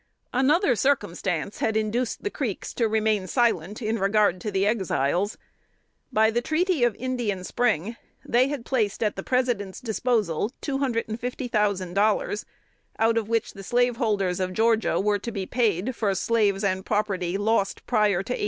Another 0.33 0.75
circumstance 0.75 1.59
had 1.59 1.77
induced 1.77 2.23
the 2.23 2.31
Creeks 2.31 2.73
to 2.73 2.87
remain 2.87 3.27
silent 3.27 3.83
in 3.83 3.99
regard 3.99 4.41
to 4.41 4.49
the 4.49 4.65
Exiles. 4.65 5.37
By 6.11 6.31
the 6.31 6.41
treaty 6.41 6.83
of 6.83 6.95
Indian 6.95 7.43
Spring, 7.43 7.97
they 8.25 8.47
had 8.47 8.65
placed 8.65 9.03
at 9.03 9.15
the 9.15 9.21
President's 9.21 9.79
disposal 9.79 10.51
$250,000, 10.63 12.45
out 12.97 13.15
of 13.15 13.29
which 13.29 13.53
the 13.53 13.61
slaveholders 13.63 14.39
of 14.39 14.53
Georgia 14.53 14.99
were 14.99 15.19
to 15.19 15.31
be 15.31 15.45
paid 15.45 15.95
for 15.95 16.15
slaves 16.15 16.63
and 16.63 16.83
property 16.83 17.37
lost 17.37 17.85
prior 17.85 18.23
to 18.23 18.33
1802. 18.33 18.39